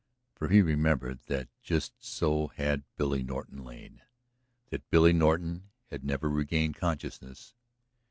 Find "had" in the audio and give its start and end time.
2.47-2.81, 5.91-6.03